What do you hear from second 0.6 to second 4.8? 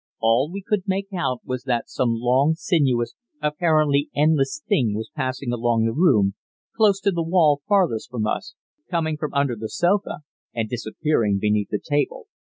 could make out was that some long, sinuous, apparently endless